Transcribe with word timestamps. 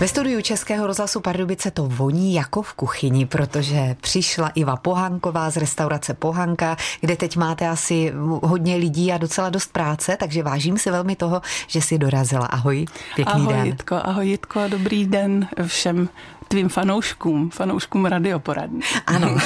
Ve 0.00 0.08
studiu 0.08 0.40
Českého 0.42 0.86
rozhlasu 0.86 1.20
Pardubice 1.20 1.70
to 1.70 1.82
voní 1.86 2.34
jako 2.34 2.62
v 2.62 2.72
kuchyni, 2.72 3.26
protože 3.26 3.96
přišla 4.00 4.48
Iva 4.48 4.76
Pohanková 4.76 5.50
z 5.50 5.56
restaurace 5.56 6.14
Pohanka, 6.14 6.76
kde 7.00 7.16
teď 7.16 7.36
máte 7.36 7.68
asi 7.68 8.12
hodně 8.42 8.76
lidí 8.76 9.12
a 9.12 9.18
docela 9.18 9.50
dost 9.50 9.72
práce, 9.72 10.16
takže 10.20 10.42
vážím 10.42 10.78
si 10.78 10.90
velmi 10.90 11.16
toho, 11.16 11.42
že 11.66 11.80
si 11.80 11.98
dorazila. 11.98 12.46
Ahoj, 12.46 12.86
pěkný 13.14 13.42
ahoj, 13.42 13.54
den. 13.54 13.66
Jitko, 13.66 13.96
ahoj 14.04 14.28
Jitko 14.28 14.60
a 14.60 14.68
dobrý 14.68 15.06
den 15.06 15.48
všem 15.66 16.08
tvým 16.48 16.68
fanouškům, 16.68 17.50
fanouškům 17.50 18.06
radioporadny. 18.06 18.80
Ano. 19.06 19.36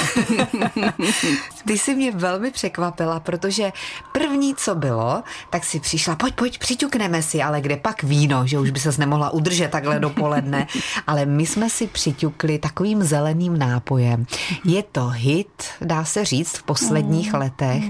Ty 1.65 1.77
jsi 1.77 1.95
mě 1.95 2.11
velmi 2.11 2.51
překvapila, 2.51 3.19
protože 3.19 3.71
první, 4.11 4.55
co 4.55 4.75
bylo, 4.75 5.23
tak 5.49 5.65
si 5.65 5.79
přišla, 5.79 6.15
pojď, 6.15 6.35
pojď, 6.35 6.59
přiťukneme 6.59 7.21
si, 7.21 7.41
ale 7.41 7.61
kde 7.61 7.77
pak 7.77 8.03
víno, 8.03 8.47
že 8.47 8.59
už 8.59 8.69
by 8.69 8.79
ses 8.79 8.97
nemohla 8.97 9.29
udržet 9.29 9.71
takhle 9.71 9.99
dopoledne. 9.99 10.67
Ale 11.07 11.25
my 11.25 11.45
jsme 11.45 11.69
si 11.69 11.87
přiťukli 11.87 12.59
takovým 12.59 13.03
zeleným 13.03 13.57
nápojem. 13.57 14.25
Je 14.65 14.83
to 14.83 15.07
hit, 15.07 15.63
dá 15.81 16.05
se 16.05 16.25
říct, 16.25 16.57
v 16.57 16.63
posledních 16.63 17.33
mm. 17.33 17.39
letech, 17.39 17.83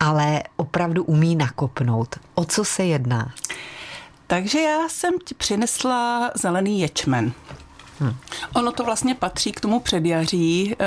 ale 0.00 0.42
opravdu 0.56 1.04
umí 1.04 1.36
nakopnout. 1.36 2.16
O 2.34 2.44
co 2.44 2.64
se 2.64 2.84
jedná? 2.84 3.32
Takže 4.26 4.60
já 4.60 4.88
jsem 4.88 5.14
ti 5.24 5.34
přinesla 5.34 6.30
zelený 6.34 6.80
ječmen. 6.80 7.32
Hmm. 8.00 8.14
Ono 8.52 8.72
to 8.72 8.84
vlastně 8.84 9.14
patří 9.14 9.52
k 9.52 9.60
tomu 9.60 9.80
předjaří, 9.80 10.76
eh, 10.80 10.86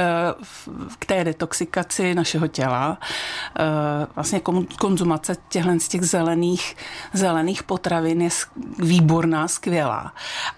k 0.99 1.05
té 1.05 1.23
detoxikaci 1.23 2.16
našeho 2.16 2.47
těla. 2.47 2.97
Eh, 3.59 4.07
vlastně 4.16 4.41
konzumace 4.80 5.35
těchto 5.49 5.80
z 5.80 5.88
těch 5.88 6.03
zelených, 6.03 6.75
zelených 7.13 7.63
potravin 7.63 8.21
je 8.21 8.30
výborná, 8.80 9.47
skvělá. 9.47 10.13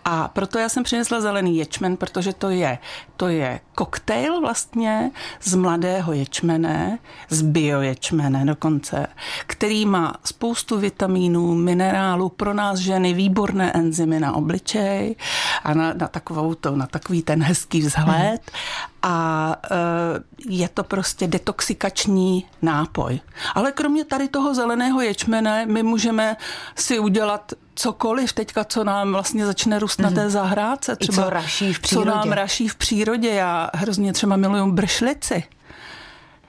A 0.05 0.27
proto 0.27 0.59
já 0.59 0.69
jsem 0.69 0.83
přinesla 0.83 1.21
zelený 1.21 1.57
ječmen, 1.57 1.97
protože 1.97 2.33
to 2.33 2.49
je, 2.49 2.77
to 3.17 3.27
je 3.27 3.59
koktejl 3.75 4.41
vlastně 4.41 5.11
z 5.41 5.55
mladého 5.55 6.13
ječmene, 6.13 6.99
z 7.29 7.41
bioječmene 7.41 8.45
dokonce, 8.45 9.07
který 9.47 9.85
má 9.85 10.13
spoustu 10.25 10.79
vitamínů, 10.79 11.55
minerálů, 11.55 12.29
pro 12.29 12.53
nás 12.53 12.79
ženy 12.79 13.13
výborné 13.13 13.71
enzymy 13.71 14.19
na 14.19 14.33
obličej 14.33 15.15
a 15.63 15.73
na, 15.73 15.93
na 15.93 16.07
takovou 16.07 16.38
takovou 16.39 16.55
to, 16.55 16.75
na 16.75 16.87
takový 16.87 17.21
ten 17.21 17.43
hezký 17.43 17.81
vzhled 17.81 18.51
a 19.03 19.55
e, 19.71 19.75
je 20.47 20.69
to 20.69 20.83
prostě 20.83 21.27
detoxikační 21.27 22.45
nápoj. 22.61 23.19
Ale 23.55 23.71
kromě 23.71 24.05
tady 24.05 24.27
toho 24.27 24.55
zeleného 24.55 25.01
ječmene 25.01 25.65
my 25.65 25.83
můžeme 25.83 26.37
si 26.75 26.99
udělat 26.99 27.53
cokoliv 27.75 28.33
teďka, 28.33 28.63
co 28.63 28.83
nám 28.83 29.11
vlastně 29.11 29.45
začne 29.45 29.79
růst 29.79 29.99
na 29.99 30.11
té 30.11 30.21
mhm. 30.21 30.29
zahrádce. 30.29 30.95
Třeba, 30.95 31.21
I 31.21 31.25
co 31.25 31.29
raší 31.29 31.73
v 31.73 31.79
přírodě. 31.79 32.11
Co 32.11 32.17
nám 32.17 32.31
raší 32.31 32.67
v 32.67 32.75
přírodě. 32.75 33.29
Já 33.29 33.69
hrozně 33.73 34.13
třeba 34.13 34.35
miluju 34.35 34.71
bršlici. 34.71 35.43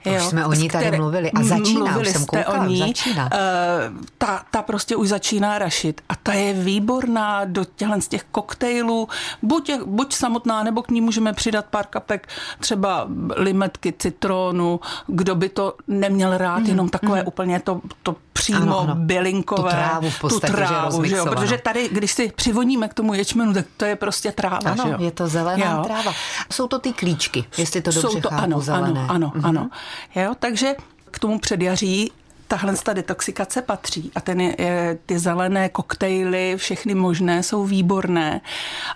Jo, 0.05 0.15
už 0.15 0.23
jsme 0.23 0.45
o 0.45 0.53
ní 0.53 0.69
tady 0.69 0.97
mluvili. 0.97 1.31
A 1.31 1.43
začíná, 1.43 1.97
už 1.97 2.07
jsem 2.07 2.25
koukala, 2.25 2.59
o 2.59 2.65
ní, 2.65 2.79
začíná. 2.79 3.29
Uh, 3.33 3.97
ta, 4.17 4.43
ta 4.51 4.61
prostě 4.61 4.95
už 4.95 5.07
začíná 5.07 5.59
rašit. 5.59 6.01
A 6.09 6.15
ta 6.15 6.33
je 6.33 6.53
výborná 6.53 7.45
do 7.45 7.65
těchhle 7.75 8.01
z 8.01 8.07
těch 8.07 8.23
koktejlů, 8.31 9.07
buď, 9.41 9.71
buď 9.85 10.13
samotná, 10.13 10.63
nebo 10.63 10.83
k 10.83 10.91
ní 10.91 11.01
můžeme 11.01 11.33
přidat 11.33 11.65
pár 11.65 11.85
kapek 11.85 12.27
třeba 12.59 13.07
limetky, 13.35 13.93
citronu, 13.97 14.79
kdo 15.07 15.35
by 15.35 15.49
to 15.49 15.73
neměl 15.87 16.37
rád, 16.37 16.59
mm, 16.59 16.65
jenom 16.65 16.89
takové 16.89 17.21
mm. 17.21 17.27
úplně 17.27 17.59
to, 17.59 17.81
to 18.03 18.15
přímo 18.41 18.61
ano, 18.61 18.79
ano. 18.79 18.95
bylinkové. 18.95 19.61
Tu 19.61 19.69
trávu 19.69 20.09
v 20.09 20.19
podstatě, 20.19 20.53
tu 20.53 20.57
trávu, 20.57 21.05
že 21.05 21.15
jo, 21.15 21.25
protože 21.25 21.57
tady, 21.57 21.89
když 21.91 22.11
si 22.11 22.31
přivoníme 22.35 22.87
k 22.87 22.93
tomu 22.93 23.13
ječmenu, 23.13 23.53
tak 23.53 23.65
to 23.77 23.85
je 23.85 23.95
prostě 23.95 24.31
tráva. 24.31 24.71
Ano, 24.71 24.87
jo? 24.87 24.97
je 24.99 25.11
to 25.11 25.27
zelená 25.27 25.71
jo. 25.71 25.83
tráva. 25.83 26.13
Jsou 26.51 26.67
to 26.67 26.79
ty 26.79 26.93
klíčky, 26.93 27.45
jestli 27.57 27.81
to 27.81 27.91
dobře 27.91 28.09
Jsou 28.09 28.21
to, 28.21 28.29
chápu, 28.29 28.43
ano, 28.43 28.61
zelené. 28.61 28.99
ano, 28.99 29.09
ano, 29.09 29.31
mm-hmm. 29.35 29.47
ano. 29.47 29.69
Jo, 30.15 30.35
takže 30.39 30.75
k 31.11 31.19
tomu 31.19 31.39
předjaří 31.39 32.11
tahle 32.47 32.73
ta 32.83 32.93
detoxikace 32.93 33.61
patří 33.61 34.11
a 34.15 34.21
ten 34.21 34.41
je, 34.41 34.97
ty 35.05 35.19
zelené 35.19 35.69
koktejly, 35.69 36.53
všechny 36.57 36.95
možné 36.95 37.43
jsou 37.43 37.65
výborné, 37.65 38.41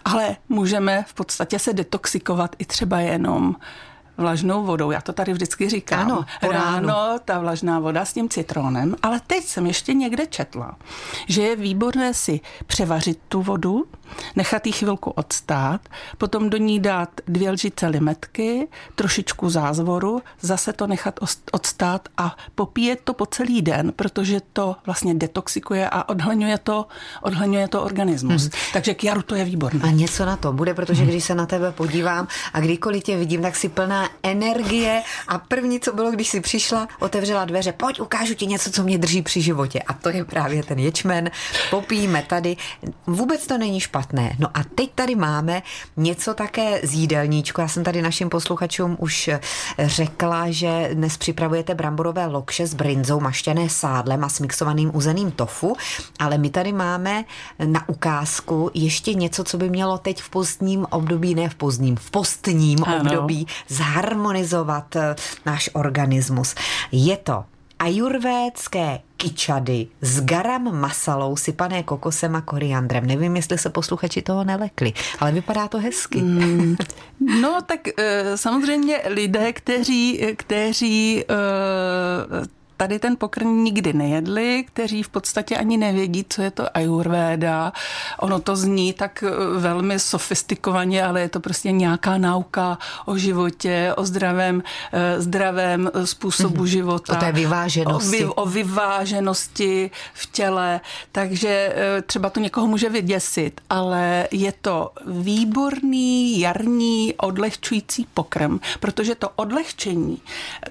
ale 0.05 0.35
můžeme 0.49 1.05
v 1.07 1.13
podstatě 1.13 1.59
se 1.59 1.73
detoxikovat 1.73 2.55
i 2.59 2.65
třeba 2.65 2.99
jenom 2.99 3.55
vlažnou 4.17 4.63
vodou. 4.63 4.91
Já 4.91 5.01
to 5.01 5.13
tady 5.13 5.33
vždycky 5.33 5.69
říkám. 5.69 6.11
Ano, 6.11 6.25
ráno 6.51 7.19
ta 7.25 7.39
vlažná 7.39 7.79
voda 7.79 8.05
s 8.05 8.13
tím 8.13 8.29
citronem, 8.29 8.95
ale 9.03 9.21
teď 9.27 9.43
jsem 9.43 9.65
ještě 9.65 9.93
někde 9.93 10.25
četla, 10.25 10.75
že 11.27 11.41
je 11.41 11.55
výborné 11.55 12.13
si 12.13 12.39
převařit 12.67 13.19
tu 13.27 13.41
vodu, 13.41 13.85
nechat 14.35 14.67
ji 14.67 14.71
chvilku 14.71 15.09
odstát, 15.09 15.81
potom 16.17 16.49
do 16.49 16.57
ní 16.57 16.79
dát 16.79 17.09
dvě 17.27 17.51
lžice 17.51 17.87
limetky, 17.87 18.67
trošičku 18.95 19.49
zázvoru, 19.49 20.21
zase 20.41 20.73
to 20.73 20.87
nechat 20.87 21.19
odstát 21.51 22.09
a 22.17 22.35
popíjet 22.55 23.01
to 23.03 23.13
po 23.13 23.25
celý 23.25 23.61
den, 23.61 23.93
protože 23.95 24.41
to 24.53 24.75
vlastně 24.85 25.13
detoxikuje 25.13 25.89
a 25.89 26.09
odhleňuje 26.09 26.57
to, 26.57 26.87
odhleňuje 27.21 27.67
to 27.67 27.83
organismus. 27.83 28.41
Hmm. 28.41 28.51
Takže 28.73 28.93
k 28.93 29.03
jaru 29.03 29.21
to 29.21 29.35
je 29.35 29.45
výborné. 29.45 29.81
A 29.83 29.91
něco 29.91 30.25
na 30.25 30.35
to 30.35 30.53
bude, 30.53 30.73
protože 30.73 31.01
hmm. 31.01 31.11
když 31.11 31.23
se 31.23 31.35
na 31.35 31.45
tebe 31.45 31.71
podívám 31.71 32.27
a 32.53 32.59
kdykoliv 32.59 33.03
tě 33.03 33.17
vidím, 33.17 33.41
tak 33.41 33.55
si 33.55 33.69
plná 33.69 34.09
energie 34.23 35.03
a 35.27 35.37
první, 35.37 35.79
co 35.79 35.93
bylo, 35.93 36.11
když 36.11 36.27
si 36.27 36.41
přišla, 36.41 36.87
otevřela 36.99 37.45
dveře, 37.45 37.71
pojď, 37.71 37.99
ukážu 37.99 38.33
ti 38.33 38.47
něco, 38.47 38.71
co 38.71 38.83
mě 38.83 38.97
drží 38.97 39.21
při 39.21 39.41
životě. 39.41 39.79
A 39.79 39.93
to 39.93 40.09
je 40.09 40.25
právě 40.25 40.63
ten 40.63 40.79
ječmen. 40.79 41.31
Popijeme 41.69 42.23
tady. 42.27 42.57
Vůbec 43.07 43.47
to 43.47 43.57
není 43.57 43.79
špatné. 43.79 43.94
No 44.39 44.47
a 44.53 44.63
teď 44.75 44.89
tady 44.95 45.15
máme 45.15 45.63
něco 45.97 46.33
také 46.33 46.79
z 46.83 46.93
jídelníčku. 46.93 47.61
Já 47.61 47.67
jsem 47.67 47.83
tady 47.83 48.01
našim 48.01 48.29
posluchačům 48.29 48.97
už 48.99 49.29
řekla, 49.79 50.51
že 50.51 50.89
dnes 50.93 51.17
připravujete 51.17 51.75
bramborové 51.75 52.25
lokše 52.25 52.67
s 52.67 52.73
brinzou 52.73 53.19
maštěné 53.19 53.69
sádlem 53.69 54.23
a 54.23 54.29
smixovaným 54.29 54.91
uzeným 54.95 55.31
tofu, 55.31 55.75
ale 56.19 56.37
my 56.37 56.49
tady 56.49 56.73
máme 56.73 57.23
na 57.65 57.89
ukázku 57.89 58.71
ještě 58.73 59.13
něco, 59.13 59.43
co 59.43 59.57
by 59.57 59.69
mělo 59.69 59.97
teď 59.97 60.21
v 60.21 60.29
postním 60.29 60.85
období, 60.89 61.35
ne 61.35 61.49
v 61.49 61.55
pozdním, 61.55 61.95
v 61.95 62.11
postním 62.11 62.83
ano. 62.83 62.97
období 62.97 63.47
zharmonizovat 63.67 64.95
eh, 64.95 65.15
náš 65.45 65.69
organismus. 65.73 66.55
Je 66.91 67.17
to 67.17 67.43
ajurvédské 67.79 68.99
kičady 69.17 69.87
s 70.01 70.21
garam 70.21 70.79
masalou 70.79 71.35
sypané 71.35 71.83
kokosem 71.83 72.35
a 72.35 72.41
koriandrem. 72.41 73.05
Nevím, 73.05 73.35
jestli 73.35 73.57
se 73.57 73.69
posluchači 73.69 74.21
toho 74.21 74.43
nelekli, 74.43 74.93
ale 75.19 75.31
vypadá 75.31 75.67
to 75.67 75.79
hezky. 75.79 76.21
Mm, 76.21 76.75
no 77.41 77.61
tak 77.65 77.79
eh, 77.97 78.37
samozřejmě 78.37 79.01
lidé, 79.07 79.53
kteří, 79.53 80.35
kteří 80.35 81.23
eh, 81.23 82.47
tady 82.77 82.99
ten 82.99 83.17
pokrm 83.17 83.63
nikdy 83.63 83.93
nejedli, 83.93 84.65
kteří 84.67 85.03
v 85.03 85.09
podstatě 85.09 85.57
ani 85.57 85.77
nevědí, 85.77 86.25
co 86.29 86.41
je 86.41 86.51
to 86.51 86.77
ayurveda. 86.77 87.73
Ono 88.19 88.39
to 88.39 88.55
zní 88.55 88.93
tak 88.93 89.23
eh, 89.23 89.59
velmi 89.59 89.99
sofistikovaně, 89.99 91.03
ale 91.03 91.21
je 91.21 91.29
to 91.29 91.39
prostě 91.39 91.71
nějaká 91.71 92.17
nauka 92.17 92.77
o 93.05 93.17
životě, 93.17 93.93
o 93.97 94.05
zdravém, 94.05 94.63
eh, 94.93 95.21
zdravém 95.21 95.91
způsobu 96.05 96.63
mm-hmm. 96.63 96.65
života. 96.65 97.13
O 97.13 97.19
té 97.19 97.31
vyváženosti. 97.31 98.25
O, 98.25 98.27
vy, 98.27 98.33
o 98.35 98.45
vyváženosti 98.45 99.91
v 100.13 100.31
těle. 100.31 100.81
Takže 101.11 101.73
eh, 101.75 102.01
třeba 102.01 102.29
to 102.29 102.39
někoho 102.39 102.67
může 102.67 102.89
vyděsit, 102.89 103.61
ale 103.69 104.27
je 104.31 104.53
to 104.61 104.91
výborný 105.07 106.39
jarní 106.39 107.13
odlehčující 107.17 108.07
pokrm, 108.13 108.59
protože 108.79 109.15
to 109.15 109.29
odlehčení 109.35 110.21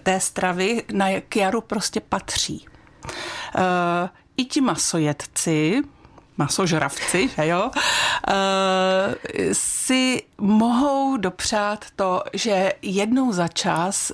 té 0.02 0.20
stravy 0.20 0.82
na 0.92 1.06
k 1.28 1.36
jaru 1.36 1.60
prostě 1.60 1.93
prostě 1.94 2.00
patří. 2.00 2.66
Uh, 3.54 4.08
I 4.36 4.44
ti 4.44 4.60
masojedci, 4.60 5.82
masožravci, 6.36 7.30
že 7.36 7.46
jo, 7.46 7.70
uh, 7.70 9.14
si 9.52 10.22
mohou 10.38 11.16
dopřát 11.16 11.84
to, 11.96 12.22
že 12.32 12.72
jednou 12.82 13.32
za 13.32 13.48
čas 13.48 14.12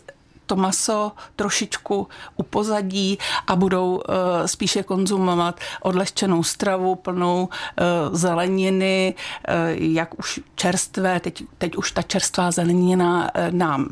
to 0.50 0.56
maso 0.56 1.12
trošičku 1.37 2.08
upozadí 2.37 3.19
a 3.47 3.56
budou 3.56 4.02
eh, 4.02 4.49
spíše 4.49 4.82
konzumovat 4.82 5.61
odlehčenou 5.82 6.43
stravu 6.43 6.94
plnou 6.94 7.49
eh, 7.49 7.85
zeleniny, 8.11 9.14
eh, 9.14 9.55
jak 9.75 10.19
už 10.19 10.41
čerstvé, 10.55 11.20
teď, 11.20 11.43
teď 11.58 11.76
už 11.76 11.93
ta 11.93 12.02
čerstvá 12.02 12.50
zelenina 12.50 13.31
nám, 13.50 13.88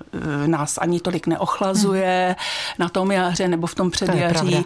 nás 0.46 0.78
ani 0.78 1.00
tolik 1.00 1.26
neochlazuje 1.26 2.26
hmm. 2.26 2.76
na 2.78 2.88
tom 2.88 3.12
jaře 3.12 3.48
nebo 3.48 3.66
v 3.66 3.74
tom 3.74 3.90
předjaří, 3.90 4.64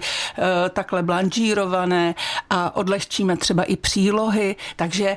takhle 0.70 1.02
blanžírované 1.02 2.14
a 2.50 2.76
odlehčíme 2.76 3.36
třeba 3.36 3.62
i 3.62 3.76
přílohy, 3.76 4.56
takže 4.76 5.16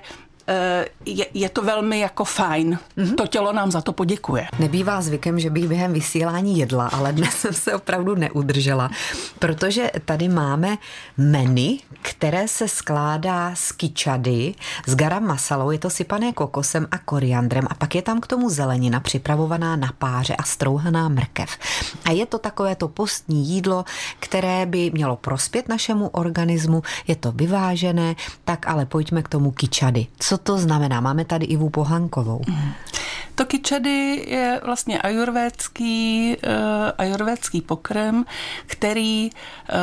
je, 1.06 1.26
je 1.34 1.50
to 1.50 1.62
velmi 1.62 2.00
jako 2.00 2.26
fajn. 2.26 2.80
Mm-hmm. 2.98 3.16
To 3.16 3.28
tělo 3.28 3.54
nám 3.54 3.72
za 3.72 3.82
to 3.82 3.94
poděkuje. 3.94 4.48
Nebývá 4.60 5.02
zvykem, 5.02 5.40
že 5.40 5.50
bych 5.50 5.68
během 5.68 5.94
vysílání 5.94 6.60
jedla, 6.60 6.88
ale 6.88 7.14
dnes 7.14 7.36
jsem 7.40 7.54
se 7.54 7.76
opravdu 7.76 8.16
neudržela, 8.16 8.90
protože 9.40 9.92
tady 10.06 10.30
máme 10.30 10.78
menu, 11.18 11.78
které 12.02 12.48
se 12.48 12.68
skládá 12.68 13.52
z 13.54 13.72
kičady, 13.72 14.56
s 14.88 14.96
garam 14.96 15.24
masalou, 15.24 15.72
je 15.72 15.80
to 15.80 15.90
sypané 15.90 16.34
kokosem 16.34 16.88
a 16.92 16.98
koriandrem 16.98 17.68
a 17.70 17.74
pak 17.74 17.96
je 17.96 18.02
tam 18.02 18.22
k 18.22 18.28
tomu 18.28 18.50
zelenina 18.50 19.00
připravovaná 19.00 19.76
na 19.76 19.92
páře 19.98 20.36
a 20.36 20.44
strouhaná 20.44 21.10
mrkev. 21.10 21.50
A 22.06 22.12
je 22.12 22.26
to 22.26 22.38
takové 22.38 22.76
to 22.76 22.88
postní 22.88 23.46
jídlo, 23.46 23.86
které 24.20 24.66
by 24.66 24.92
mělo 24.92 25.16
prospět 25.16 25.70
našemu 25.70 26.08
organismu, 26.08 26.84
je 27.08 27.16
to 27.16 27.32
vyvážené, 27.32 28.16
tak 28.44 28.68
ale 28.68 28.86
pojďme 28.86 29.24
k 29.24 29.28
tomu 29.30 29.52
kičady. 29.52 30.08
Co 30.20 30.35
to 30.38 30.58
znamená? 30.58 31.02
Máme 31.02 31.26
tady 31.26 31.46
Ivu 31.46 31.70
Pohankovou. 31.70 32.42
To 33.36 33.46
kičady 33.46 34.26
je 34.28 34.62
vlastně 34.66 35.02
ajurvédský, 35.02 36.36
uh, 36.48 36.52
ajurvédský 36.98 37.62
pokrm, 37.62 38.24
který 38.66 39.30
uh, 39.30 39.78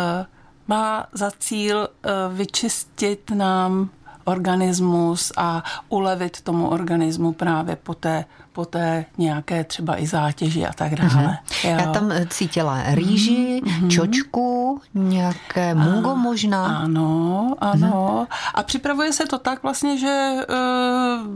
má 0.69 1.07
za 1.13 1.31
cíl 1.39 1.79
uh, 1.79 2.37
vyčistit 2.37 3.31
nám 3.31 3.91
organismus 4.25 5.33
a 5.37 5.63
ulevit 5.89 6.41
tomu 6.41 6.69
organismu 6.69 7.33
právě 7.33 7.77
po 7.77 7.95
té 7.95 8.25
po 8.53 8.65
té 8.65 9.05
nějaké 9.19 9.65
třeba 9.65 10.03
i 10.03 10.07
zátěži 10.07 10.67
a 10.67 10.73
tak 10.73 10.95
dále. 10.95 11.39
Mm-hmm. 11.63 11.69
Já 11.69 11.93
tam 11.93 12.13
eh, 12.13 12.27
cítila 12.27 12.83
rýži, 12.91 13.61
mm-hmm. 13.65 13.91
čočku, 13.91 14.81
nějaké 14.95 15.75
mungo 15.75 16.11
a, 16.11 16.15
možná. 16.15 16.79
Ano, 16.79 17.55
ano. 17.59 18.27
Mm-hmm. 18.31 18.37
A 18.55 18.63
připravuje 18.63 19.13
se 19.13 19.27
to 19.27 19.39
tak 19.39 19.63
vlastně, 19.63 19.99
že 19.99 20.33
uh, 20.49 21.27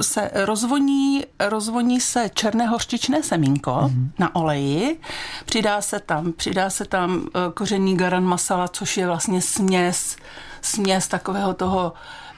se 0.00 0.30
rozvoní, 0.34 1.24
rozvoní 1.40 2.00
se 2.00 2.30
černé 2.34 2.66
hořčičné 2.66 3.22
semínko 3.22 3.70
mm-hmm. 3.70 4.08
na 4.18 4.34
oleji, 4.34 5.00
přidá 5.44 5.80
se 5.80 6.00
tam, 6.00 6.32
přidá 6.32 6.70
se 6.70 6.84
tam 6.84 7.16
uh, 7.16 7.22
koření 7.54 7.96
garan 7.96 8.24
masala, 8.24 8.68
což 8.68 8.96
je 8.96 9.06
vlastně 9.06 9.42
směs, 9.42 10.16
směs 10.62 11.08
takového 11.08 11.54
toho 11.54 11.92
Eh, 11.92 12.29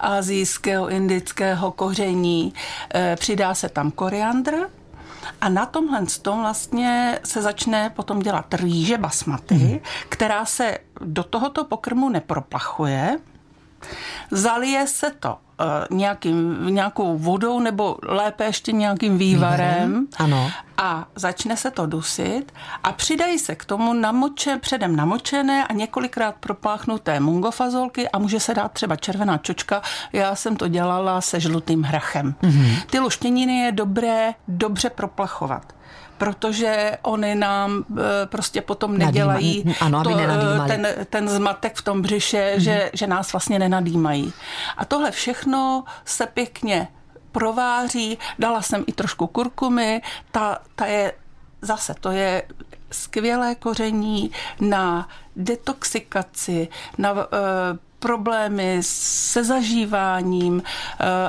azijského, 0.00 0.88
indického 0.88 1.72
koření, 1.72 2.54
eh, 2.94 3.16
přidá 3.16 3.54
se 3.54 3.68
tam 3.68 3.90
koriandr 3.90 4.54
a 5.40 5.48
na 5.48 5.66
tomhle 5.66 6.06
tom 6.22 6.40
vlastně 6.40 7.18
se 7.24 7.42
začne 7.42 7.90
potom 7.90 8.20
dělat 8.20 8.54
rýže 8.54 8.98
basmaty, 8.98 9.54
mm. 9.54 9.78
která 10.08 10.44
se 10.44 10.78
do 11.00 11.22
tohoto 11.22 11.64
pokrmu 11.64 12.08
neproplachuje, 12.08 13.18
zalije 14.30 14.86
se 14.86 15.10
to 15.20 15.30
uh, 15.30 15.96
nějakým, 15.96 16.66
nějakou 16.74 17.18
vodou 17.18 17.60
nebo 17.60 17.96
lépe 18.02 18.44
ještě 18.44 18.72
nějakým 18.72 19.18
vývarem. 19.18 19.90
vývarem 19.90 20.06
ano. 20.16 20.50
A 20.76 21.06
začne 21.14 21.56
se 21.56 21.70
to 21.70 21.86
dusit 21.86 22.52
a 22.82 22.92
přidají 22.92 23.38
se 23.38 23.54
k 23.54 23.64
tomu 23.64 23.92
namoče, 23.92 24.56
předem 24.56 24.96
namočené 24.96 25.66
a 25.66 25.72
několikrát 25.72 26.34
propláchnuté 26.40 27.20
mungofazolky 27.20 28.08
a 28.08 28.18
může 28.18 28.40
se 28.40 28.54
dát 28.54 28.72
třeba 28.72 28.96
červená 28.96 29.38
čočka. 29.38 29.82
Já 30.12 30.34
jsem 30.34 30.56
to 30.56 30.68
dělala 30.68 31.20
se 31.20 31.40
žlutým 31.40 31.82
hrachem. 31.82 32.34
Mm-hmm. 32.42 32.82
Ty 32.90 32.98
luštěniny 32.98 33.58
je 33.58 33.72
dobré 33.72 34.34
dobře 34.48 34.90
proplachovat 34.90 35.76
protože 36.18 36.98
oni 37.02 37.34
nám 37.34 37.84
e, 38.22 38.26
prostě 38.26 38.60
potom 38.60 38.98
nedělají 38.98 39.74
ano, 39.80 40.02
to, 40.02 40.10
e, 40.18 40.66
ten, 40.66 40.88
ten 41.10 41.28
zmatek 41.28 41.76
v 41.76 41.82
tom 41.82 42.02
břiše, 42.02 42.52
mm. 42.54 42.60
že, 42.60 42.90
že 42.92 43.06
nás 43.06 43.32
vlastně 43.32 43.58
nenadýmají. 43.58 44.32
A 44.76 44.84
tohle 44.84 45.10
všechno 45.10 45.84
se 46.04 46.26
pěkně 46.26 46.88
prováří, 47.36 48.18
dala 48.38 48.62
jsem 48.62 48.84
i 48.86 48.92
trošku 48.92 49.26
kurkumy, 49.26 50.00
ta, 50.30 50.58
ta 50.74 50.86
je 50.86 51.12
zase, 51.62 51.94
to 52.00 52.10
je 52.10 52.42
skvělé 52.90 53.54
koření 53.54 54.30
na 54.60 55.08
detoxikaci, 55.36 56.68
na 56.98 57.12
uh, 57.12 57.20
problémy 57.98 58.78
se 58.80 59.44
zažíváním 59.44 60.54
uh, 60.54 60.62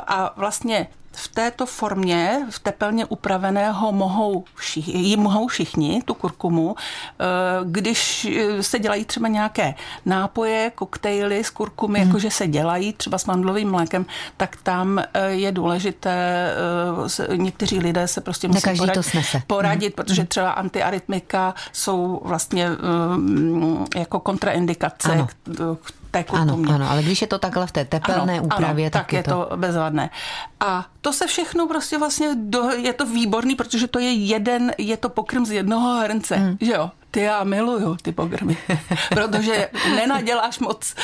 a 0.07 0.33
vlastně 0.37 0.87
v 1.17 1.27
této 1.27 1.65
formě, 1.65 2.47
v 2.49 2.59
tepelně 2.59 3.05
upraveného, 3.05 3.91
mohou 3.91 4.43
všichni, 4.55 4.93
ji 4.93 5.17
mohou 5.17 5.47
všichni, 5.47 6.01
tu 6.05 6.13
kurkumu. 6.13 6.75
Eh, 7.19 7.25
když 7.65 8.25
eh, 8.25 8.63
se 8.63 8.79
dělají 8.79 9.05
třeba 9.05 9.27
nějaké 9.27 9.73
nápoje, 10.05 10.71
koktejly 10.75 11.43
z 11.43 11.49
kurkumy, 11.49 11.99
hmm. 11.99 12.07
jakože 12.07 12.31
se 12.31 12.47
dělají 12.47 12.93
třeba 12.93 13.17
s 13.17 13.25
mandlovým 13.25 13.71
mlékem, 13.71 14.05
tak 14.37 14.55
tam 14.63 14.99
eh, 14.99 15.29
je 15.29 15.51
důležité, 15.51 16.17
někteří 17.35 17.79
lidé 17.79 18.07
se 18.07 18.21
prostě 18.21 18.47
musí 18.47 18.77
poradit, 18.77 18.93
to 18.93 19.03
snese. 19.03 19.41
poradit 19.47 19.85
hmm. 19.85 20.05
protože 20.05 20.21
hmm. 20.21 20.27
třeba 20.27 20.51
antiarytmika 20.51 21.53
jsou 21.73 22.21
vlastně 22.23 22.67
jako 23.95 24.19
kontraindikace 24.19 25.11
ano. 25.11 25.27
k 25.81 25.87
kurkumě. 26.23 26.73
Ano, 26.73 26.75
ano, 26.75 26.91
ale 26.91 27.03
když 27.03 27.21
je 27.21 27.27
to 27.27 27.39
takhle 27.39 27.67
v 27.67 27.71
té 27.71 27.85
tepelné 27.85 28.33
ano, 28.33 28.43
úpravě, 28.43 28.85
ano, 28.85 28.91
tak, 28.91 29.01
tak 29.01 29.13
je 29.13 29.23
to... 29.23 29.47
to 29.49 29.57
bezvadné. 29.57 30.09
A 30.59 30.85
to 31.01 31.13
se 31.13 31.27
všechno 31.27 31.67
prostě 31.67 31.97
vlastně, 31.97 32.29
do, 32.35 32.63
je 32.63 32.93
to 32.93 33.05
výborný, 33.05 33.55
protože 33.55 33.87
to 33.87 33.99
je 33.99 34.13
jeden, 34.13 34.71
je 34.77 34.97
to 34.97 35.09
pokrm 35.09 35.45
z 35.45 35.51
jednoho 35.51 35.99
hrnce, 35.99 36.35
hmm. 36.35 36.57
že 36.61 36.71
jo? 36.71 36.91
Ty 37.11 37.21
já 37.21 37.43
miluju 37.43 37.95
ty 38.01 38.11
pokrmy, 38.11 38.57
protože 39.09 39.69
nenaděláš 39.95 40.59
moc, 40.59 40.95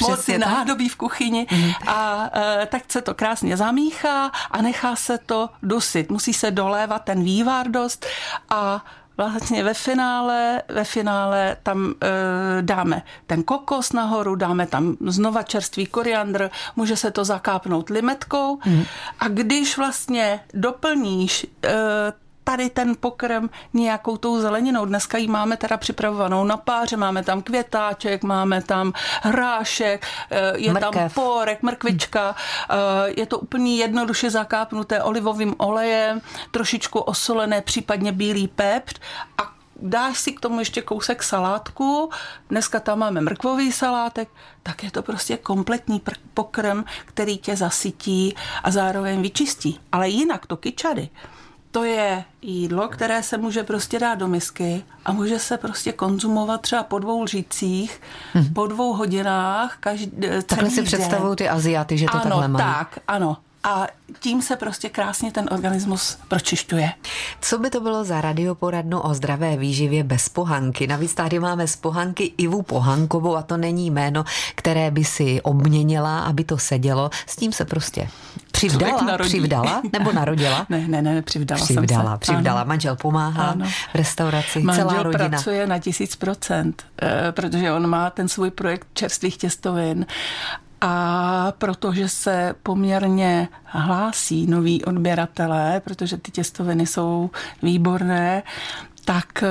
moc 0.00 0.28
nádobí 0.38 0.88
v 0.88 0.96
kuchyni 0.96 1.46
hmm. 1.50 1.72
a 1.86 2.30
e, 2.34 2.66
tak 2.66 2.82
se 2.88 3.02
to 3.02 3.14
krásně 3.14 3.56
zamíchá 3.56 4.30
a 4.50 4.62
nechá 4.62 4.96
se 4.96 5.18
to 5.18 5.48
dusit. 5.62 6.10
Musí 6.10 6.32
se 6.32 6.50
dolévat 6.50 7.04
ten 7.04 7.22
vývar 7.22 7.68
dost 7.68 8.06
a 8.50 8.84
vlastně 9.16 9.64
ve 9.64 9.74
finále, 9.74 10.62
ve 10.68 10.84
finále 10.84 11.56
tam 11.62 11.94
e, 12.02 12.62
dáme 12.62 13.02
ten 13.26 13.42
kokos 13.42 13.92
nahoru, 13.92 14.34
dáme 14.34 14.66
tam 14.66 14.96
znova 15.06 15.42
čerstvý 15.42 15.86
koriandr, 15.86 16.50
může 16.76 16.96
se 16.96 17.10
to 17.10 17.24
zakápnout 17.24 17.90
limetkou 17.90 18.58
mm. 18.66 18.84
a 19.18 19.28
když 19.28 19.76
vlastně 19.76 20.40
doplníš 20.54 21.46
e, 21.64 21.70
tady 22.50 22.70
ten 22.70 22.94
pokrm 23.00 23.48
nějakou 23.72 24.16
tou 24.16 24.40
zeleninou. 24.40 24.84
Dneska 24.84 25.18
ji 25.18 25.26
máme 25.26 25.56
teda 25.56 25.76
připravovanou 25.76 26.44
na 26.44 26.56
páře, 26.56 26.96
máme 26.96 27.22
tam 27.22 27.42
květáček, 27.42 28.22
máme 28.22 28.62
tam 28.62 28.92
hrášek, 29.22 30.06
eh, 30.30 30.52
je 30.56 30.72
Mrkev. 30.72 30.90
tam 30.92 31.10
pórek, 31.10 31.62
mrkvička, 31.62 32.34
eh, 32.70 32.74
je 33.16 33.26
to 33.26 33.38
úplně 33.38 33.76
jednoduše 33.76 34.30
zakápnuté 34.30 35.02
olivovým 35.02 35.54
olejem, 35.58 36.20
trošičku 36.50 36.98
osolené, 37.00 37.62
případně 37.62 38.12
bílý 38.12 38.48
pepř 38.48 39.00
a 39.38 39.52
dáš 39.82 40.18
si 40.18 40.32
k 40.32 40.40
tomu 40.40 40.58
ještě 40.58 40.82
kousek 40.82 41.22
salátku, 41.22 42.10
dneska 42.50 42.80
tam 42.80 42.98
máme 42.98 43.20
mrkvový 43.20 43.72
salátek, 43.72 44.28
tak 44.62 44.84
je 44.84 44.90
to 44.90 45.02
prostě 45.02 45.36
kompletní 45.36 46.02
pokrm, 46.34 46.84
který 47.04 47.38
tě 47.38 47.56
zasytí 47.56 48.34
a 48.62 48.70
zároveň 48.70 49.22
vyčistí. 49.22 49.80
Ale 49.92 50.08
jinak 50.08 50.46
to 50.46 50.56
kyčady, 50.56 51.08
to 51.76 51.84
je 51.84 52.24
jídlo, 52.42 52.88
které 52.88 53.22
se 53.22 53.38
může 53.38 53.62
prostě 53.62 53.98
dát 53.98 54.14
do 54.14 54.28
misky 54.28 54.84
a 55.04 55.12
může 55.12 55.38
se 55.38 55.56
prostě 55.56 55.92
konzumovat 55.92 56.60
třeba 56.60 56.82
po 56.82 56.98
dvou 56.98 57.22
lžících, 57.22 58.00
hmm. 58.32 58.54
po 58.54 58.66
dvou 58.66 58.92
hodinách. 58.92 59.76
Každý, 59.80 60.10
takhle 60.46 60.70
si 60.70 60.82
představují 60.82 61.36
ty 61.36 61.48
Aziaty, 61.48 61.98
že 61.98 62.06
to 62.06 62.12
ano, 62.12 62.22
takhle 62.22 62.48
mají. 62.48 62.64
tak, 62.64 62.98
ano 63.08 63.36
a 63.66 63.86
tím 64.20 64.42
se 64.42 64.56
prostě 64.56 64.88
krásně 64.88 65.32
ten 65.32 65.48
organismus 65.50 66.18
pročišťuje. 66.28 66.92
Co 67.40 67.58
by 67.58 67.70
to 67.70 67.80
bylo 67.80 68.04
za 68.04 68.20
radioporadnu 68.20 69.00
o 69.00 69.14
zdravé 69.14 69.56
výživě 69.56 70.04
bez 70.04 70.28
pohanky? 70.28 70.86
Navíc 70.86 71.14
tady 71.14 71.38
máme 71.38 71.66
z 71.66 71.76
pohanky 71.76 72.32
Ivu 72.38 72.62
Pohankovou 72.62 73.36
a 73.36 73.42
to 73.42 73.56
není 73.56 73.90
jméno, 73.90 74.24
které 74.54 74.90
by 74.90 75.04
si 75.04 75.42
obměnila, 75.42 76.20
aby 76.20 76.44
to 76.44 76.58
sedělo. 76.58 77.10
S 77.26 77.36
tím 77.36 77.52
se 77.52 77.64
prostě 77.64 78.08
přivdala, 78.52 79.18
přivdala 79.18 79.82
nebo 79.92 80.12
narodila? 80.12 80.66
Ne, 80.68 80.88
ne, 80.88 81.02
ne, 81.02 81.22
přivdala, 81.22 81.64
přivdala 81.64 82.10
jsem 82.10 82.12
se. 82.12 82.18
Přivdala, 82.18 82.60
ano. 82.60 82.68
manžel 82.68 82.96
pomáhá 82.96 83.46
ano. 83.46 83.66
v 83.66 83.94
restauraci, 83.94 84.62
manžel 84.62 84.88
celá 84.88 85.02
rodina. 85.02 85.28
pracuje 85.28 85.66
na 85.66 85.78
tisíc 85.78 86.16
procent, 86.16 86.84
eh, 87.02 87.32
protože 87.32 87.72
on 87.72 87.86
má 87.86 88.10
ten 88.10 88.28
svůj 88.28 88.50
projekt 88.50 88.86
čerstvých 88.94 89.36
těstovin 89.36 90.06
a 90.80 91.52
protože 91.58 92.08
se 92.08 92.54
poměrně 92.62 93.48
hlásí 93.64 94.46
noví 94.46 94.84
odběratelé, 94.84 95.80
protože 95.84 96.16
ty 96.16 96.30
těstoviny 96.30 96.86
jsou 96.86 97.30
výborné, 97.62 98.42
tak, 99.04 99.44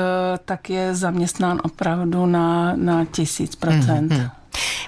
tak 0.45 0.69
je 0.69 0.95
zaměstnán 0.95 1.61
opravdu 1.63 2.25
na, 2.25 2.75
na 2.75 3.05
tisíc 3.05 3.55
procent. 3.55 4.11
Mm-hmm. 4.11 4.31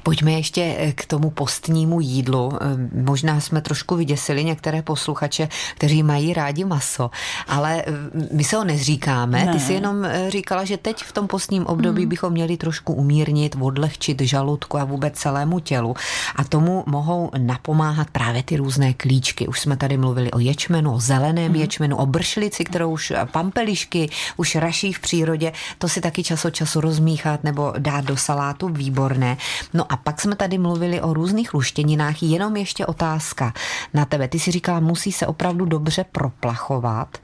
Pojďme 0.08 0.32
ještě 0.32 0.76
eh, 0.78 0.92
k 0.92 1.06
tomu 1.06 1.30
postnímu 1.30 2.00
jídlu. 2.00 2.52
Eh, 2.62 3.02
možná 3.02 3.40
jsme 3.40 3.62
trošku 3.62 3.96
vyděsili 3.96 4.44
některé 4.44 4.82
posluchače, 4.82 5.50
kteří 5.76 6.04
mají 6.04 6.34
rádi 6.34 6.64
maso, 6.66 7.12
ale 7.48 7.84
eh, 7.88 7.92
my 8.32 8.44
se 8.44 8.58
ho 8.58 8.64
nezříkáme. 8.64 9.46
Ne. 9.46 9.54
Ty 9.54 9.60
si 9.60 9.74
jenom 9.74 10.08
říkala, 10.28 10.66
že 10.66 10.78
teď 10.78 11.04
v 11.04 11.12
tom 11.12 11.28
postním 11.28 11.66
období 11.66 12.02
hmm. 12.02 12.10
bychom 12.10 12.34
měli 12.34 12.58
trošku 12.58 12.94
umírnit, 12.94 13.56
odlehčit 13.60 14.22
žaludku 14.22 14.78
a 14.78 14.84
vůbec 14.84 15.14
celému 15.14 15.60
tělu. 15.60 15.96
A 16.36 16.44
tomu 16.44 16.84
mohou 16.86 17.32
napomáhat 17.38 18.08
právě 18.10 18.44
ty 18.44 18.58
různé 18.58 18.94
klíčky. 18.94 19.48
Už 19.48 19.60
jsme 19.60 19.78
tady 19.78 19.98
mluvili 19.98 20.32
o 20.32 20.40
ječmenu, 20.40 20.94
o 20.94 21.00
zeleném 21.00 21.52
hmm. 21.52 21.62
ječmenu, 21.62 21.98
o 21.98 22.06
bršlici, 22.06 22.64
kterou 22.64 22.92
už 22.92 23.14
pampelišky 23.32 24.10
už 24.38 24.56
raší 24.56 24.94
v 24.94 25.00
přírodě. 25.00 25.52
To 25.78 25.90
si 25.90 26.02
taky 26.02 26.24
čas 26.24 26.46
od 26.46 26.56
času 26.56 26.82
rozmíchat 26.82 27.44
nebo 27.44 27.74
dát 27.78 28.06
do 28.06 28.18
salátu. 28.18 28.68
Výborné. 28.68 29.38
No 29.74 29.86
a 29.90 29.97
pak 29.98 30.22
jsme 30.22 30.36
tady 30.36 30.58
mluvili 30.58 31.02
o 31.02 31.14
různých 31.14 31.54
luštěninách, 31.54 32.24
jenom 32.24 32.56
ještě 32.56 32.86
otázka 32.86 33.54
na 33.94 34.06
tebe. 34.06 34.28
Ty 34.28 34.40
si 34.40 34.52
říkala, 34.52 34.80
musí 34.80 35.12
se 35.12 35.28
opravdu 35.28 35.66
dobře 35.66 36.06
proplachovat 36.12 37.18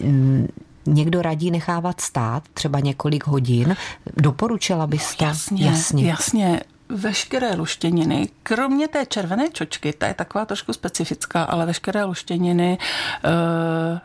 mm, 0.00 0.48
někdo 0.86 1.22
radí 1.22 1.50
nechávat 1.50 2.00
stát 2.00 2.42
třeba 2.54 2.80
několik 2.80 3.26
hodin. 3.26 3.76
Doporučila 4.16 4.86
bys 4.86 5.16
to? 5.16 5.24
Jasně, 5.24 5.66
jasně. 5.66 6.08
jasně 6.08 6.60
veškeré 6.92 7.54
luštěniny, 7.54 8.28
kromě 8.42 8.88
té 8.88 9.06
červené 9.06 9.48
čočky, 9.52 9.92
ta 9.92 10.06
je 10.06 10.14
taková 10.14 10.44
trošku 10.44 10.72
specifická, 10.72 11.42
ale 11.42 11.66
veškeré 11.66 12.04
luštěniny 12.04 12.78
e, 12.78 13.28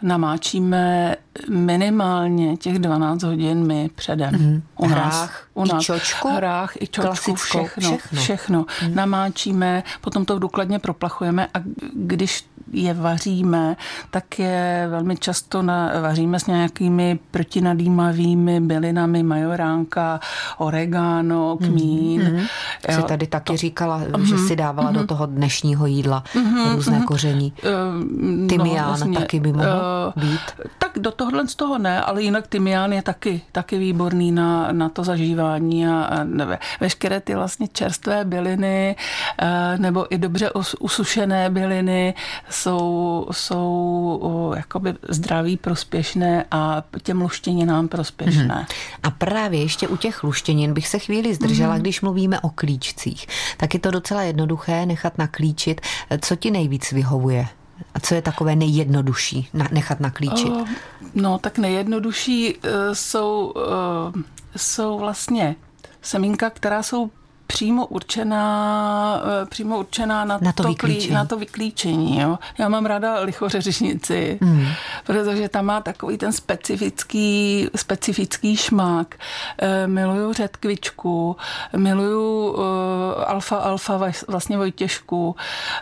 namáčíme 0.02 1.16
minimálně 1.50 2.58
těch 2.58 2.80
12 2.80 3.24
hodin 3.24 3.68
my 3.68 3.90
předem. 3.96 4.34
Mm-hmm. 4.34 4.62
U 4.78 4.88
nás, 4.88 4.98
hrách, 4.98 5.48
u 5.54 5.66
nás, 5.66 5.84
i 5.84 5.86
čočku? 5.86 6.30
Hrách, 6.30 6.74
i 6.80 6.88
čočku, 6.88 7.36
všechno. 7.36 7.98
Všechno, 7.98 8.22
všechno. 8.22 8.66
Mm. 8.84 8.96
Namáčíme, 8.96 9.84
potom 10.02 10.26
to 10.26 10.40
důkladně 10.40 10.80
proplachujeme 10.80 11.48
a 11.54 11.60
když 11.94 12.46
je 12.72 12.94
vaříme, 12.94 13.76
tak 14.12 14.40
je 14.40 14.88
velmi 14.90 15.18
často 15.18 15.62
na, 15.62 15.92
vaříme 16.02 16.40
s 16.40 16.48
nějakými 16.48 17.20
protinadýmavými 17.32 18.62
bylinami, 18.62 19.24
majoránka, 19.24 20.20
oregano, 20.58 21.58
mhm, 21.60 21.70
kmín. 21.70 22.22
Mm-hmm. 22.22 22.48
Jsi 22.90 23.04
tady 23.04 23.28
taky 23.28 23.54
to, 23.54 23.58
říkala, 23.58 24.02
mm-hmm. 24.02 24.24
že 24.24 24.38
si 24.38 24.56
dávala 24.56 24.90
mm-hmm. 24.90 24.94
do 24.94 25.00
mhm. 25.00 25.08
toho 25.08 25.26
dnešního 25.26 25.86
jídla 25.86 26.24
mm-hmm. 26.34 26.72
různé 26.74 27.00
mm-hmm. 27.00 27.06
koření. 27.06 27.54
Uh, 27.64 28.48
Tymián 28.48 28.86
no, 28.86 28.88
vlastně, 28.88 29.20
taky 29.20 29.40
by 29.40 29.54
mohl 29.54 29.68
uh, 30.16 30.24
být. 30.24 30.42
Tak 30.78 30.92
do 31.00 31.12
tohohle 31.12 31.48
z 31.48 31.56
toho 31.56 31.78
ne, 31.78 32.02
ale 32.02 32.22
jinak 32.22 32.48
tymián 32.48 32.94
je 32.94 33.02
taky, 33.02 33.42
taky 33.52 33.78
výborný 33.78 34.32
na, 34.32 34.72
na 34.72 34.90
to 34.90 35.04
zažívání 35.04 35.88
a, 35.88 36.04
a 36.04 36.24
nebe, 36.24 36.60
veškeré 36.80 37.20
ty 37.20 37.36
vlastně 37.36 37.68
čerstvé 37.68 38.26
byliny 38.26 38.96
uh, 39.42 39.48
nebo 39.82 40.14
i 40.14 40.18
dobře 40.18 40.52
usušené 40.80 41.50
byliny 41.50 42.14
jsou, 42.58 43.28
jsou 43.32 44.54
jakoby 44.58 44.94
zdraví, 45.10 45.58
prospěšné 45.58 46.46
a 46.52 46.84
těm 47.04 47.22
luštěninám 47.22 47.88
prospěšné. 47.88 48.66
Mm-hmm. 48.70 49.00
A 49.04 49.12
právě 49.12 49.62
ještě 49.62 49.88
u 49.88 49.98
těch 49.98 50.24
luštěnin 50.24 50.74
bych 50.74 50.88
se 50.88 51.00
chvíli 51.00 51.36
zdržela, 51.36 51.76
mm-hmm. 51.76 51.82
když 51.82 52.02
mluvíme 52.02 52.40
o 52.40 52.50
klíčcích. 52.50 53.28
Tak 53.58 53.74
je 53.74 53.80
to 53.80 53.92
docela 53.92 54.22
jednoduché 54.22 54.86
nechat 54.86 55.18
naklíčit. 55.18 55.82
Co 56.22 56.36
ti 56.36 56.52
nejvíc 56.52 56.92
vyhovuje? 56.92 57.48
A 57.94 58.00
co 58.00 58.16
je 58.16 58.22
takové 58.22 58.56
nejjednodušší 58.56 59.50
nechat 59.72 60.00
naklíčit? 60.00 60.50
Uh, 60.50 60.68
no, 61.16 61.38
tak 61.38 61.58
nejjednodušší 61.58 62.56
uh, 62.56 62.72
jsou, 62.94 63.54
uh, 63.56 64.22
jsou 64.56 65.00
vlastně 65.00 65.56
semínka, 66.02 66.50
která 66.50 66.84
jsou 66.84 67.10
přímo 67.48 67.86
určená, 67.86 69.22
eh, 69.42 69.46
přímo 69.46 69.80
určená 69.80 70.26
na, 70.26 70.40
na, 70.42 70.52
to, 70.52 70.64
to 70.64 70.70
vyklíčení. 70.70 71.14
na 71.14 71.26
to 71.26 71.38
vyklíčení. 71.38 72.20
Jo. 72.20 72.40
Já 72.58 72.70
mám 72.70 72.86
ráda 72.86 73.20
lichořeřišnici, 73.20 74.38
mm. 74.42 74.68
protože 75.06 75.50
tam 75.50 75.66
má 75.66 75.82
takový 75.82 76.18
ten 76.18 76.32
specifický, 76.32 77.68
specifický 77.76 78.58
šmák. 78.58 79.16
E, 79.58 79.88
miluju 79.88 80.34
řetkvičku, 80.34 81.36
miluju 81.76 82.56
e, 82.58 83.26
alfa 83.26 83.58
alfa 83.58 84.12
vlastně 84.28 84.58
Vojtěžku. 84.58 85.36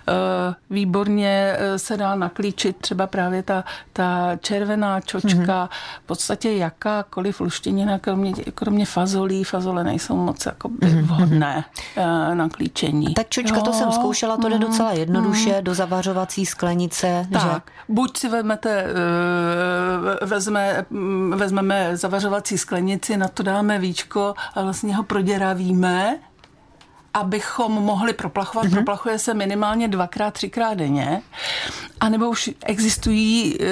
E, 0.08 0.14
výborně 0.70 1.58
se 1.78 1.98
dá 1.98 2.16
naklíčit 2.16 2.78
třeba 2.78 3.08
právě 3.08 3.44
ta, 3.44 3.64
ta 3.94 4.38
červená 4.42 5.02
čočka. 5.02 5.62
Mm. 5.62 5.70
V 6.04 6.06
podstatě 6.06 6.52
jakákoliv 6.52 7.40
luštěnina, 7.40 8.00
kromě, 8.00 8.34
kromě 8.56 8.86
fazolí, 8.86 9.44
fazole 9.44 9.84
nejsou 9.84 10.16
moc 10.16 10.46
jako 10.46 10.70
mm. 10.70 11.02
vhodné 11.02 11.55
Eh, 11.98 12.36
na 12.36 12.50
klíčení. 12.50 13.14
Ta 13.14 13.24
čočka, 13.24 13.58
jo. 13.58 13.64
to 13.64 13.74
jsem 13.74 13.92
zkoušela, 13.92 14.38
to 14.38 14.50
jde 14.50 14.60
docela 14.60 14.92
mm, 14.92 14.98
jednoduše 14.98 15.58
mm. 15.58 15.64
do 15.64 15.74
zavařovací 15.74 16.46
sklenice. 16.46 17.28
Tak, 17.32 17.42
že? 17.42 17.84
buď 17.90 18.18
si 18.18 18.30
vezmete, 18.30 18.86
eh, 20.22 20.26
vezme, 20.26 20.86
mm, 20.90 21.34
vezmeme 21.38 21.98
zavařovací 21.98 22.58
sklenici, 22.58 23.18
na 23.18 23.28
to 23.28 23.44
dáme 23.44 23.80
víčko 23.80 24.34
a 24.56 24.62
vlastně 24.62 24.96
ho 24.96 25.04
proděravíme 25.04 26.20
abychom 27.16 27.72
mohli 27.72 28.14
proplachovat. 28.14 28.68
Mm-hmm. 28.68 28.74
Proplachuje 28.74 29.20
se 29.20 29.34
minimálně 29.34 29.88
dvakrát, 29.88 30.34
třikrát 30.34 30.74
denně. 30.74 31.22
A 32.00 32.10
nebo 32.10 32.30
už 32.30 32.50
existují 32.66 33.60
uh, 33.60 33.66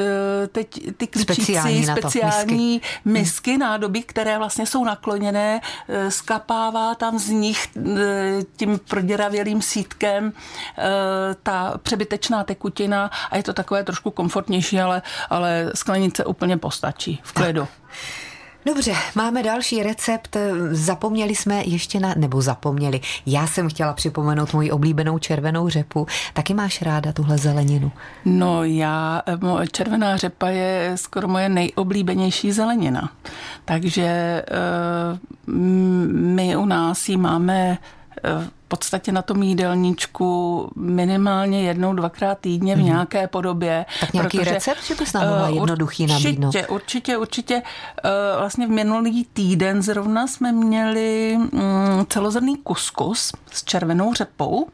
teď 0.51 0.67
ty 0.97 1.07
klíčíci, 1.07 1.33
speciální, 1.33 1.85
speciální 1.85 2.73
misky, 2.73 3.09
misky 3.09 3.51
hmm. 3.51 3.59
nádoby, 3.59 4.03
které 4.03 4.37
vlastně 4.37 4.65
jsou 4.65 4.85
nakloněné, 4.85 5.61
uh, 5.87 6.09
skapává 6.09 6.95
tam 6.95 7.19
z 7.19 7.29
nich 7.29 7.67
uh, 7.75 7.83
tím 8.57 8.79
proděravělým 8.89 9.61
sítkem 9.61 10.25
uh, 10.25 10.33
ta 11.43 11.73
přebytečná 11.77 12.43
tekutina 12.43 13.11
a 13.31 13.37
je 13.37 13.43
to 13.43 13.53
takové 13.53 13.83
trošku 13.83 14.11
komfortnější, 14.11 14.79
ale, 14.79 15.01
ale 15.29 15.71
sklenice 15.75 16.25
úplně 16.25 16.57
postačí 16.57 17.19
v 17.23 17.31
klidu. 17.31 17.61
Tak. 17.61 18.32
Dobře, 18.65 18.93
máme 19.15 19.43
další 19.43 19.83
recept. 19.83 20.37
Zapomněli 20.71 21.35
jsme 21.35 21.63
ještě 21.65 21.99
na, 21.99 22.13
nebo 22.17 22.41
zapomněli. 22.41 23.01
Já 23.25 23.47
jsem 23.47 23.69
chtěla 23.69 23.93
připomenout 23.93 24.53
moji 24.53 24.71
oblíbenou 24.71 25.19
červenou 25.19 25.69
řepu. 25.69 26.07
Taky 26.33 26.53
máš 26.53 26.81
ráda 26.81 27.13
tuhle 27.13 27.37
zeleninu? 27.37 27.91
No 28.25 28.63
já, 28.63 29.21
červená 29.71 30.17
řepa 30.17 30.49
je 30.49 30.91
skoro 30.95 31.27
moje 31.27 31.49
nejoblíbenější 31.49 32.51
zelenina. 32.51 33.11
Takže 33.65 34.03
eh, 34.03 34.43
my 36.11 36.55
u 36.55 36.65
nás 36.65 37.09
ji 37.09 37.17
máme 37.17 37.77
v 38.23 38.67
podstatě 38.67 39.11
na 39.11 39.21
tom 39.21 39.43
jídelníčku 39.43 40.69
minimálně 40.75 41.63
jednou, 41.63 41.93
dvakrát 41.93 42.39
týdně 42.39 42.75
v 42.75 42.79
mm. 42.79 42.85
nějaké 42.85 43.27
podobě. 43.27 43.85
Tak 43.99 44.13
nějaký 44.13 44.37
protože, 44.37 44.51
recept, 44.51 44.83
že 44.83 44.95
bys 44.95 45.13
nám 45.13 45.27
mohla 45.27 45.49
uh, 45.49 45.55
jednoduchý 45.55 46.07
nabídnout? 46.07 46.55
Určitě, 46.55 46.67
určitě, 46.67 47.17
určitě. 47.17 47.55
Uh, 47.55 48.39
vlastně 48.39 48.67
v 48.67 48.69
minulý 48.69 49.25
týden 49.33 49.81
zrovna 49.81 50.27
jsme 50.27 50.51
měli 50.51 51.37
um, 51.37 51.61
celozrný 52.09 52.57
kuskus 52.57 53.31
s 53.51 53.63
červenou 53.63 54.13
řepou 54.13 54.67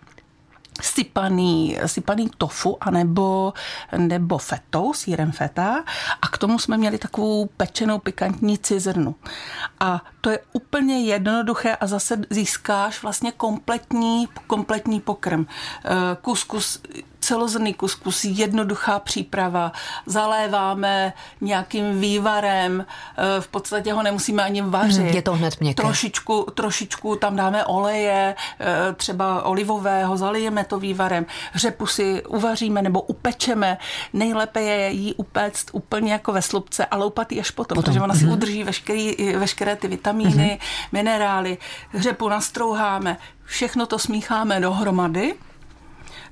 sypaný, 0.81 1.77
sypaný 1.85 2.29
tofu 2.37 2.77
anebo, 2.81 3.53
nebo 3.97 4.37
fetou, 4.37 4.93
sírem 4.93 5.31
feta 5.31 5.83
a 6.21 6.27
k 6.27 6.37
tomu 6.37 6.59
jsme 6.59 6.77
měli 6.77 6.97
takovou 6.97 7.45
pečenou 7.45 7.99
pikantní 7.99 8.57
cizrnu. 8.57 9.15
A 9.79 10.01
to 10.21 10.29
je 10.29 10.39
úplně 10.53 11.01
jednoduché 11.03 11.75
a 11.75 11.87
zase 11.87 12.21
získáš 12.29 13.03
vlastně 13.03 13.31
kompletní, 13.31 14.27
kompletní 14.47 15.01
pokrm. 15.01 15.45
Eh, 15.45 15.89
kuskus 16.21 16.81
celozrný 17.29 17.73
kuskus, 17.73 18.25
jednoduchá 18.25 18.99
příprava, 18.99 19.71
zaléváme 20.05 21.13
nějakým 21.41 21.99
vývarem, 21.99 22.85
eh, 22.85 23.41
v 23.41 23.47
podstatě 23.47 23.93
ho 23.93 24.03
nemusíme 24.03 24.43
ani 24.43 24.61
vařit. 24.61 25.05
Mhm, 25.05 25.15
je 25.15 25.21
to 25.21 25.33
hned 25.33 25.59
měkké. 25.59 25.83
Trošičku, 25.83 26.47
trošičku 26.53 27.15
tam 27.15 27.35
dáme 27.35 27.65
oleje, 27.65 28.35
eh, 28.59 28.93
třeba 28.93 29.43
olivového, 29.45 30.17
zalijeme 30.17 30.63
to 30.65 30.79
vývarem, 30.79 31.25
řepu 31.55 31.85
si 31.85 32.23
uvaříme 32.25 32.81
nebo 32.81 33.01
upečeme. 33.01 33.77
Nejlépe 34.13 34.61
je 34.61 34.89
jí 34.89 35.13
upéct 35.13 35.69
úplně 35.71 36.11
jako 36.11 36.33
ve 36.33 36.41
slupce 36.41 36.85
a 36.85 36.97
loupat 36.97 37.31
ji 37.31 37.39
až 37.39 37.51
potom, 37.51 37.75
potom. 37.75 37.83
protože 37.83 38.01
ona 38.01 38.15
si 38.15 38.25
mm. 38.25 38.31
udrží 38.31 38.63
veškerý, 38.63 39.33
veškeré 39.37 39.75
ty 39.75 39.87
vitamíny, 39.87 40.49
mm. 40.51 40.67
minerály. 40.91 41.57
Řepu 41.93 42.29
nastrouháme, 42.29 43.17
všechno 43.45 43.85
to 43.85 43.99
smícháme 43.99 44.59
dohromady 44.59 45.35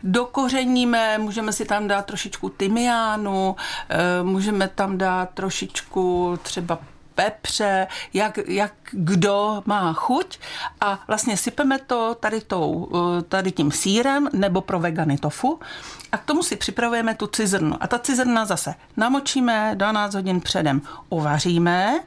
dokořeníme, 0.03 1.17
můžeme 1.17 1.53
si 1.53 1.65
tam 1.65 1.87
dát 1.87 2.05
trošičku 2.05 2.49
tymiánu, 2.49 3.55
eh, 3.89 4.23
můžeme 4.23 4.67
tam 4.67 4.97
dát 4.97 5.29
trošičku 5.29 6.39
třeba 6.43 6.79
pepře, 7.15 7.87
jak, 8.13 8.39
jak 8.47 8.73
kdo 8.91 9.63
má 9.65 9.93
chuť. 9.93 10.39
A 10.81 10.99
vlastně 11.07 11.37
sypeme 11.37 11.79
to 11.79 12.15
tady, 12.19 12.41
tou, 12.41 12.89
eh, 12.93 13.21
tady 13.21 13.51
tím 13.51 13.71
sírem 13.71 14.29
nebo 14.33 14.61
pro 14.61 14.79
vegany 14.79 15.17
tofu. 15.17 15.59
A 16.11 16.17
k 16.17 16.25
tomu 16.25 16.43
si 16.43 16.55
připravujeme 16.55 17.15
tu 17.15 17.27
cizrnu. 17.27 17.75
A 17.79 17.87
ta 17.87 17.99
cizrna 17.99 18.45
zase 18.45 18.75
namočíme 18.97 19.71
12 19.75 20.13
hodin 20.13 20.41
předem, 20.41 20.81
uvaříme 21.09 21.99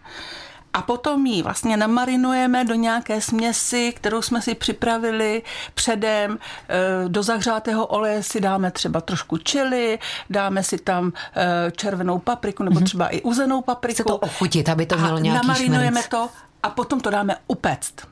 a 0.74 0.82
potom 0.82 1.26
ji 1.26 1.42
vlastně 1.42 1.76
namarinujeme 1.76 2.64
do 2.64 2.74
nějaké 2.74 3.20
směsi, 3.20 3.92
kterou 3.96 4.22
jsme 4.22 4.42
si 4.42 4.54
připravili 4.54 5.42
předem. 5.74 6.38
E, 6.68 7.08
do 7.08 7.22
zahřátého 7.22 7.86
oleje 7.86 8.22
si 8.22 8.40
dáme 8.40 8.70
třeba 8.70 9.00
trošku 9.00 9.38
čili, 9.38 9.98
dáme 10.30 10.62
si 10.62 10.78
tam 10.78 11.12
e, 11.36 11.70
červenou 11.70 12.18
papriku 12.18 12.62
nebo 12.62 12.76
mhm. 12.76 12.84
třeba 12.84 13.08
i 13.08 13.22
uzenou 13.22 13.62
papriku. 13.62 13.94
Chce 13.94 14.04
to 14.04 14.16
ochutit, 14.16 14.68
aby 14.68 14.86
to 14.86 14.96
mělo 14.96 15.18
nějaký 15.18 15.46
namarinujeme 15.46 16.02
šmrnc. 16.02 16.08
to 16.08 16.28
a 16.62 16.70
potom 16.70 17.00
to 17.00 17.10
dáme 17.10 17.36
upéct 17.46 18.09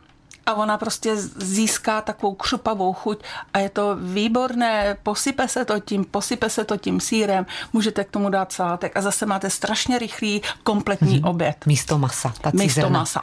a 0.48 0.54
ona 0.54 0.78
prostě 0.78 1.16
získá 1.36 2.00
takovou 2.00 2.34
křupavou 2.34 2.92
chuť 2.92 3.22
a 3.54 3.58
je 3.58 3.68
to 3.68 3.96
výborné, 4.00 4.96
posype 5.02 5.48
se 5.48 5.64
to 5.64 5.80
tím, 5.80 6.04
posype 6.04 6.50
se 6.50 6.64
to 6.64 6.76
tím 6.76 7.00
sírem, 7.00 7.46
můžete 7.72 8.04
k 8.04 8.10
tomu 8.10 8.30
dát 8.30 8.52
salátek 8.52 8.96
a 8.96 9.00
zase 9.00 9.26
máte 9.26 9.50
strašně 9.50 9.98
rychlý, 9.98 10.42
kompletní 10.62 11.20
mm-hmm. 11.20 11.30
oběd. 11.30 11.66
Místo 11.66 11.98
masa. 11.98 12.34
Ta 12.40 12.50
Místo 12.54 12.80
zrna. 12.80 12.98
masa. 12.98 13.20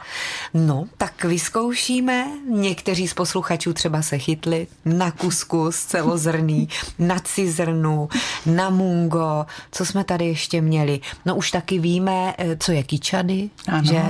No, 0.54 0.84
tak 0.96 1.24
vyzkoušíme. 1.24 2.26
Někteří 2.48 3.08
z 3.08 3.14
posluchačů 3.14 3.72
třeba 3.72 4.02
se 4.02 4.18
chytli 4.18 4.66
na 4.84 5.10
kuskus 5.10 5.84
celozrný, 5.84 6.68
na 6.98 7.18
cizrnu, 7.18 8.08
na 8.46 8.70
mungo. 8.70 9.46
Co 9.72 9.84
jsme 9.84 10.04
tady 10.04 10.26
ještě 10.26 10.60
měli? 10.60 11.00
No 11.24 11.36
už 11.36 11.50
taky 11.50 11.78
víme, 11.78 12.34
eh, 12.38 12.56
co 12.56 12.72
je 12.72 12.82
kyčady, 12.82 13.50
ano. 13.68 13.84
že? 13.84 14.02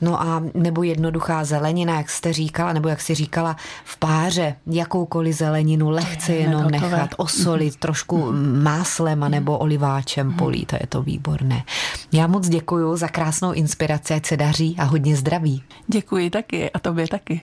No 0.00 0.22
a 0.22 0.42
nebo 0.54 0.82
jednoduchá 0.82 1.44
zelenina, 1.44 1.96
jak 1.96 2.10
jste 2.10 2.32
říkal, 2.32 2.63
říkala, 2.64 2.72
nebo 2.72 2.88
jak 2.88 3.00
si 3.00 3.14
říkala, 3.14 3.56
v 3.84 3.96
páře 3.96 4.56
jakoukoliv 4.66 5.36
zeleninu 5.36 5.90
lehce 5.90 6.32
je 6.32 6.40
jenom 6.40 6.62
hotové. 6.62 6.80
nechat 6.80 7.10
osolit, 7.16 7.74
mm-hmm. 7.74 7.78
trošku 7.78 8.32
máslem 8.62 9.22
a 9.22 9.28
nebo 9.28 9.58
oliváčem 9.58 10.30
mm-hmm. 10.30 10.36
polít 10.36 10.74
a 10.74 10.76
je 10.80 10.86
to 10.86 11.02
výborné. 11.02 11.64
Já 12.12 12.26
moc 12.26 12.48
děkuji 12.48 12.96
za 12.96 13.08
krásnou 13.08 13.52
inspiraci, 13.52 14.14
ať 14.14 14.26
se 14.26 14.36
daří 14.36 14.76
a 14.78 14.84
hodně 14.84 15.16
zdraví. 15.16 15.62
Děkuji 15.86 16.30
taky 16.30 16.70
a 16.70 16.78
tobě 16.78 17.08
taky. 17.08 17.32